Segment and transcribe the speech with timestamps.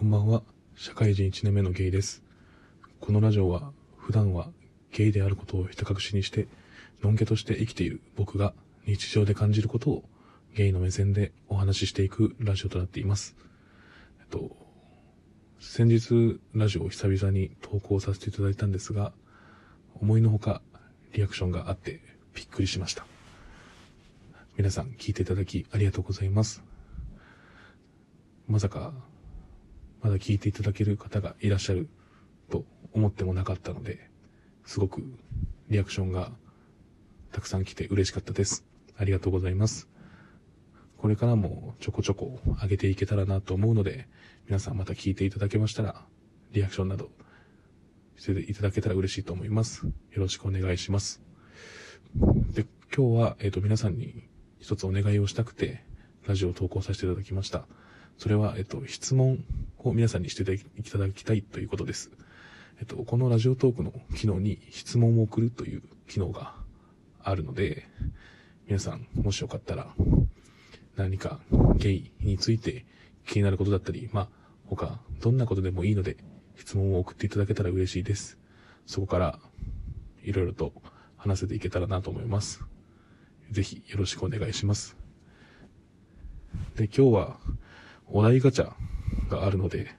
[0.00, 0.42] こんばんは。
[0.76, 2.22] 社会人1年目のゲイです。
[3.00, 4.48] このラジオは、普段は
[4.92, 6.48] ゲイであることをひた隠しにして、
[7.02, 8.54] のんけとして生きている僕が
[8.86, 10.04] 日常で感じることを
[10.54, 13.36] ゲイの目線でお話ししていくラジオとなっています。
[14.20, 14.56] えっと、
[15.58, 19.12] 先日ラジオを久々に投稿させていただいたんですが、
[20.00, 20.62] 思いのほか
[21.12, 22.00] リアクションがあって
[22.34, 23.04] びっくりしました。
[24.56, 26.64] 皆さん聞いていただきありがとうございます。
[28.48, 28.94] まさか、
[30.02, 31.88] まだ聞いていただける方がいらっしゃる
[32.50, 34.10] と思ってもなかったので、
[34.64, 35.02] すごく
[35.68, 36.32] リアクションが
[37.32, 38.64] たくさん来て嬉しかったです。
[38.96, 39.88] ありがとうございます。
[40.96, 44.08] これからもちょこちょこ上げていけたらなと思うので、
[44.46, 46.04] 皆さんまた聞いていただけましたら、
[46.52, 47.10] リアクションなど
[48.16, 49.86] していただけたら嬉しいと思います。
[49.86, 51.22] よろしくお願いします。
[52.52, 54.28] で、今日は、えっ、と、皆さんに
[54.58, 55.84] 一つお願いをしたくて、
[56.26, 57.66] ラジオを投稿させていただきました。
[58.18, 59.42] それは、えっ、と、質問
[59.88, 62.10] を皆さんにしていただきたいということです。
[62.80, 66.54] えっと、このラジオトークの機能に質問を送るという機能が
[67.22, 67.86] あるので、
[68.66, 69.94] 皆さん、もしよかったら、
[70.96, 71.40] 何か
[71.76, 72.84] ゲイについて
[73.26, 74.28] 気になることだったり、まあ、
[74.66, 76.16] 他、どんなことでもいいので、
[76.56, 78.38] 質問を送っていただけたら嬉しいです。
[78.86, 79.38] そこから、
[80.22, 80.72] いろいろと
[81.16, 82.62] 話せていけたらなと思います。
[83.50, 84.96] ぜひ、よろしくお願いします。
[86.76, 87.40] で、今日は、
[88.06, 88.72] お題ガチャ
[89.30, 89.94] があるので、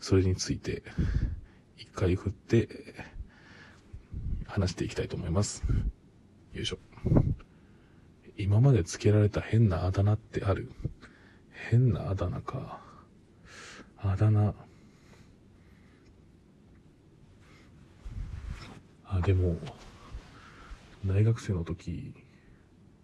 [0.00, 0.82] それについて、
[1.78, 2.68] 一回振って、
[4.46, 5.64] 話していきたいと思います。
[6.52, 6.78] よいしょ。
[8.36, 10.70] 今まで付けられた変なあだ名ってある？
[11.70, 12.80] 変なあだ名か。
[13.98, 14.54] あだ名。
[19.04, 19.56] あ、でも、
[21.04, 22.14] 大学生の時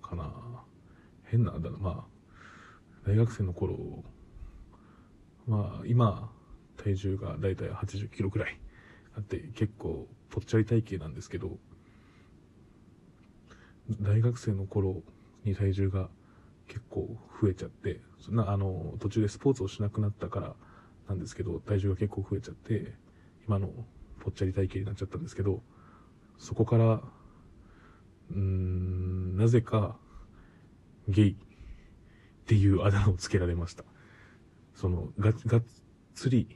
[0.02, 0.33] かな。
[1.24, 1.78] 変なあだ名。
[1.78, 2.05] まあ、
[3.06, 4.05] 大学生の頃、
[5.46, 6.30] まあ、今、
[6.76, 8.58] 体重がだいたい80キロくらい
[9.16, 11.58] あって、結構ぽっちゃり体型なんですけど、
[14.00, 15.02] 大学生の頃
[15.44, 16.08] に体重が
[16.68, 20.55] 結構増えちゃって、そんな、あの、途中でスポーツをしなくなったから
[21.08, 22.94] なんですけど、体重が結構増えちゃって、
[23.46, 23.70] 今の
[24.20, 25.62] ぽっちゃり体型になっちゃったんですけど、
[26.38, 27.02] そこから、
[28.30, 29.96] うーん、なぜか、
[31.08, 31.34] ゲイっ
[32.46, 33.84] ていうあだ名をつけられました。
[34.74, 35.64] その、が、がっ
[36.14, 36.48] つり、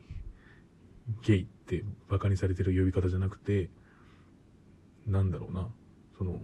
[1.22, 3.70] ゲイって馬鹿にされてる呼び方じゃなくて、
[5.06, 5.68] なんだろうな、
[6.18, 6.40] その、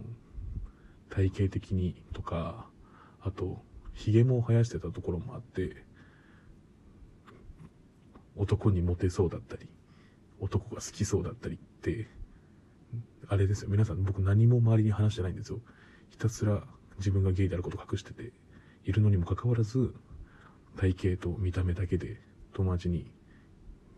[1.09, 2.67] 体型的にとか、
[3.21, 3.63] あと、
[3.93, 5.85] 髭も生やしてたところもあって、
[8.35, 9.67] 男にモテそうだったり、
[10.39, 12.07] 男が好きそうだったりって、
[13.27, 13.69] あれですよ。
[13.69, 15.61] 皆さん、僕何も周りに話してないんですよ。
[16.09, 16.63] ひたすら
[16.97, 18.33] 自分がゲイであることを隠してて、
[18.85, 19.93] いるのにもかかわらず、
[20.77, 22.19] 体型と見た目だけで
[22.53, 23.09] 友達に、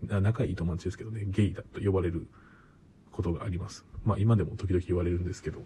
[0.02, 2.28] 仲いい友達ですけどね、ゲイだと呼ばれる
[3.12, 3.86] ことがあります。
[4.04, 5.64] まあ今でも時々言われるんですけど、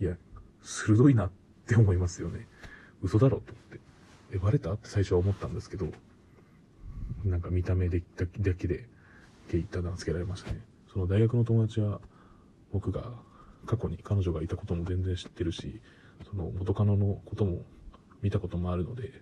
[0.00, 0.16] いや、
[0.62, 1.30] 鋭いなっ
[1.66, 2.46] て思いますよね。
[3.02, 3.80] 嘘だろと思って。
[4.32, 4.72] え、バレた？
[4.72, 5.86] って最初は思ったんですけど、
[7.24, 8.86] なんか見た目でだけで
[9.50, 10.60] ゲイってあだ名つけられましたね。
[10.92, 12.00] その大学の友達は、
[12.72, 13.12] 僕が
[13.66, 15.80] 過去に彼女がいたことも全然知ってるし、
[16.28, 17.62] その元カノのことも
[18.22, 19.12] 見たこともあるので、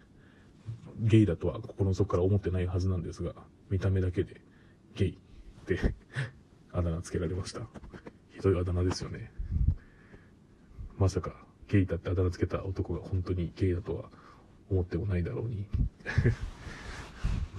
[1.08, 3.34] ゲイだとは心の底から思ってないはずなんですが、
[3.70, 4.40] 見た目だけで
[4.94, 5.94] ゲイって
[6.72, 7.66] あだ名つけられました。
[8.30, 9.32] ひどいあだ名ですよね。
[10.98, 11.34] まさか
[11.66, 14.10] ゲイだってあだ名つけた男が本当にゲイだとは
[14.70, 15.64] 思ってもないだろうに。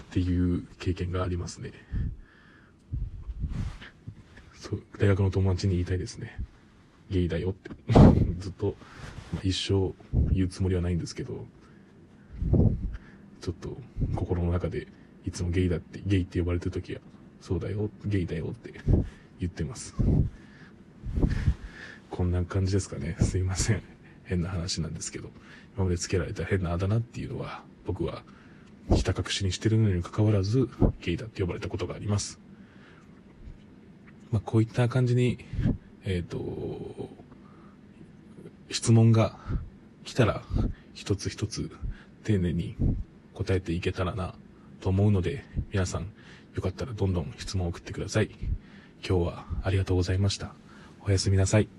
[0.09, 1.73] っていう経験がありますね。
[4.53, 6.39] そう、大学の友達に言いたいですね。
[7.09, 7.71] ゲイだよって。
[8.39, 8.75] ずっと、
[9.43, 9.93] 一生
[10.31, 11.45] 言うつもりはないんですけど、
[13.41, 13.77] ちょっと
[14.15, 14.87] 心の中で
[15.25, 17.01] いつもゲイだって、ゲイって呼ばれてる時は、
[17.41, 18.73] そうだよ、ゲイだよって
[19.39, 19.95] 言ってます。
[22.09, 23.15] こんな感じですかね。
[23.19, 23.81] すいません。
[24.23, 25.29] 変な話なんですけど、
[25.75, 28.23] 今まで付けられた変なあだ名っていうのは、僕は、
[28.95, 30.67] ひた隠しにしてるのにもかかわらず、
[31.01, 32.39] ゲイだって呼ばれたことがあります。
[34.31, 35.39] まあ、こういった感じに、
[36.03, 37.09] えっ、と、
[38.71, 39.37] 質問が
[40.03, 40.43] 来たら、
[40.93, 41.71] 一つ一つ
[42.23, 42.75] 丁寧に
[43.39, 44.35] 答えていけたらな
[44.81, 46.11] と思うので、皆さん、
[46.55, 48.29] よかったらどんどん質問を送ってください。
[49.07, 50.53] 今日はありがとうございました。
[51.05, 51.69] おやすみなさい。